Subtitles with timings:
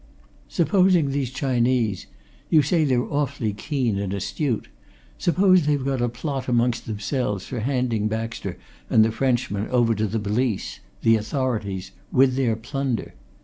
[0.47, 2.07] "Supposing these Chinese
[2.49, 4.67] you say they're awfully keen and astute
[5.19, 8.57] supposing they've got a plot amongst themselves for handing Baxter
[8.89, 13.13] and the Frenchman over to the police the authorities with their plunder?